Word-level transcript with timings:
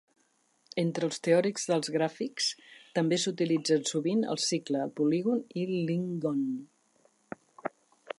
Entre 0.83 1.03
els 1.07 1.19
teòrics 1.27 1.67
dels 1.71 1.91
gràfics, 1.95 2.47
també 2.99 3.19
s'utilitzen 3.25 3.85
sovint 3.91 4.25
el 4.35 4.41
cicle, 4.47 4.81
el 4.89 4.95
polígon 5.01 5.45
o 5.65 5.67
l'n-gon. 5.91 6.41